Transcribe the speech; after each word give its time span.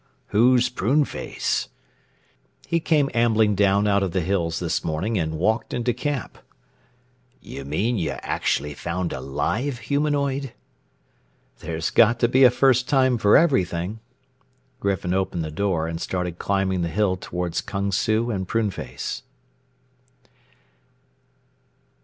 "Who's 0.29 0.67
Pruneface?" 0.67 1.67
"He 2.65 2.79
came 2.79 3.11
ambling 3.13 3.53
down 3.53 3.87
out 3.87 4.01
of 4.01 4.13
the 4.13 4.21
hills 4.21 4.57
this 4.59 4.83
morning 4.83 5.15
and 5.19 5.37
walked 5.37 5.75
into 5.75 5.93
camp." 5.93 6.39
"You 7.39 7.65
mean 7.65 7.99
you've 7.99 8.17
actually 8.23 8.73
found 8.73 9.13
a 9.13 9.19
live 9.21 9.77
humanoid?" 9.77 10.53
"There's 11.59 11.91
got 11.91 12.19
to 12.21 12.27
be 12.27 12.43
a 12.43 12.49
first 12.49 12.89
time 12.89 13.19
for 13.19 13.37
everything." 13.37 13.99
Griffin 14.79 15.13
opened 15.13 15.43
the 15.43 15.51
door 15.51 15.87
and 15.87 16.01
started 16.01 16.39
climbing 16.39 16.81
the 16.81 16.89
hill 16.89 17.15
toward 17.15 17.63
Kung 17.67 17.91
Su 17.91 18.31
and 18.31 18.47
Pruneface. 18.47 19.21